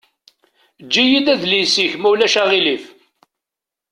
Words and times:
Eǧǧ-iyi-d 0.81 1.27
adlis-ik 1.33 1.91
ma 1.97 2.07
ulac 2.11 2.35
aɣilif. 2.41 2.85